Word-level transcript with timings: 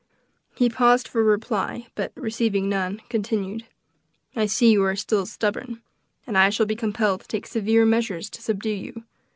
He 0.55 0.67
paused 0.67 1.07
for 1.07 1.21
a 1.21 1.23
reply, 1.23 1.85
but 1.93 2.11
receiving 2.15 2.67
none, 2.67 3.03
continued: 3.07 3.65
"I 4.35 4.47
see 4.47 4.71
you 4.71 4.83
are 4.83 4.95
still 4.95 5.27
stubborn, 5.27 5.83
and 6.25 6.35
I 6.39 6.49
shall 6.49 6.65
be 6.65 6.75
compelled 6.75 7.21
to 7.21 7.27
take 7.27 7.45
severe 7.45 7.85
measures 7.85 8.27
to 8.31 8.41
subdue 8.41 8.69
you. 8.71 9.03